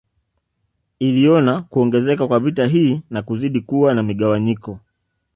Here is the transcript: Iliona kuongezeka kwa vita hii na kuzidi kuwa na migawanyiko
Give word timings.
Iliona 0.99 1.61
kuongezeka 1.61 2.27
kwa 2.27 2.39
vita 2.39 2.65
hii 2.67 3.01
na 3.09 3.21
kuzidi 3.21 3.61
kuwa 3.61 3.93
na 3.93 4.03
migawanyiko 4.03 4.79